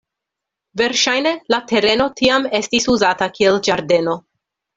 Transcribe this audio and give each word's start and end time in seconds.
Verŝajne 0.81 1.33
la 1.55 1.59
tereno 1.73 2.07
tiam 2.21 2.49
estis 2.61 2.89
uzata 2.95 3.29
kiel 3.37 3.61
ĝardeno. 3.71 4.19